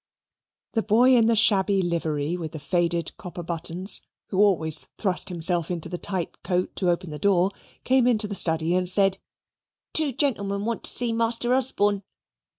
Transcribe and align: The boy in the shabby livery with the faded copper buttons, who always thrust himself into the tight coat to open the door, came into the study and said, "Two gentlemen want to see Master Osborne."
The 0.73 0.81
boy 0.81 1.15
in 1.15 1.27
the 1.27 1.35
shabby 1.35 1.79
livery 1.83 2.35
with 2.35 2.53
the 2.53 2.59
faded 2.59 3.15
copper 3.17 3.43
buttons, 3.43 4.01
who 4.29 4.39
always 4.39 4.87
thrust 4.97 5.29
himself 5.29 5.69
into 5.69 5.89
the 5.89 5.99
tight 5.99 6.41
coat 6.41 6.75
to 6.77 6.89
open 6.89 7.11
the 7.11 7.19
door, 7.19 7.51
came 7.83 8.07
into 8.07 8.27
the 8.27 8.33
study 8.33 8.73
and 8.75 8.89
said, 8.89 9.19
"Two 9.93 10.11
gentlemen 10.11 10.65
want 10.65 10.85
to 10.85 10.89
see 10.89 11.13
Master 11.13 11.53
Osborne." 11.53 12.01